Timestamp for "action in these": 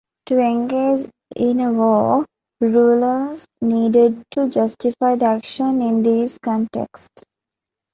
5.29-6.39